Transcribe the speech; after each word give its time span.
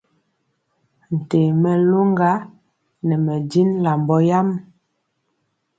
Ntee 1.15 1.49
mɛ 1.61 1.71
loŋga 1.89 2.31
nɛ 3.07 3.15
mɛ 3.25 3.33
jin 3.49 3.69
lambɔ 3.83 4.15
yam. 4.27 4.49